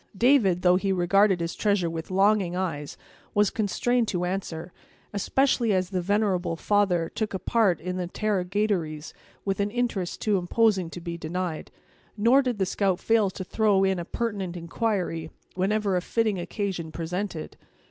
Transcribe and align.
David, 0.17 0.63
though 0.63 0.77
he 0.77 0.91
regarded 0.91 1.41
his 1.41 1.53
treasure 1.53 1.87
with 1.87 2.09
longing 2.09 2.55
eyes, 2.55 2.97
was 3.35 3.51
constrained 3.51 4.07
to 4.07 4.25
answer, 4.25 4.73
especially 5.13 5.73
as 5.73 5.91
the 5.91 6.01
venerable 6.01 6.55
father 6.55 7.07
took 7.13 7.35
a 7.35 7.37
part 7.37 7.79
in 7.79 7.97
the 7.97 8.03
interrogatories, 8.11 9.13
with 9.45 9.59
an 9.59 9.69
interest 9.69 10.19
too 10.19 10.39
imposing 10.39 10.89
to 10.89 11.01
be 11.01 11.19
denied. 11.19 11.69
Nor 12.17 12.41
did 12.41 12.57
the 12.57 12.65
scout 12.65 12.99
fail 12.99 13.29
to 13.29 13.43
throw 13.43 13.83
in 13.83 13.99
a 13.99 14.05
pertinent 14.05 14.57
inquiry, 14.57 15.29
whenever 15.53 15.95
a 15.95 16.01
fitting 16.01 16.39
occasion 16.39 16.91
presented. 16.91 17.55